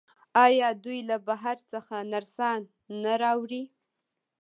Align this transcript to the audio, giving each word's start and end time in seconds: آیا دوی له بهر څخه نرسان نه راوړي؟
آیا 0.45 0.69
دوی 0.83 0.99
له 1.09 1.17
بهر 1.27 1.57
څخه 1.71 1.95
نرسان 2.13 2.59
نه 3.03 3.13
راوړي؟ 3.21 3.63